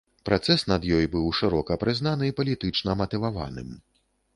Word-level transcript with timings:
Працэс 0.27 0.63
над 0.71 0.87
ёй 0.97 1.05
быў 1.17 1.29
шырока 1.41 1.79
прызнаны 1.85 2.33
палітычна 2.43 3.01
матываваным. 3.05 3.69